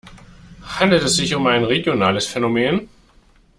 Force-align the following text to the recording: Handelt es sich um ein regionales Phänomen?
Handelt 0.79 1.03
es 1.03 1.15
sich 1.17 1.35
um 1.35 1.45
ein 1.45 1.63
regionales 1.63 2.25
Phänomen? 2.25 2.89